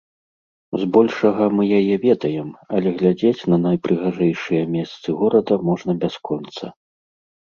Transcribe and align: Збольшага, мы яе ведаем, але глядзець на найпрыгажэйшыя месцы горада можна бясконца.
Збольшага, 0.83 1.43
мы 1.57 1.63
яе 1.79 1.95
ведаем, 2.05 2.47
але 2.77 2.89
глядзець 3.01 3.47
на 3.53 3.57
найпрыгажэйшыя 3.65 4.63
месцы 4.77 5.07
горада 5.19 5.53
можна 5.67 5.91
бясконца. 6.05 6.65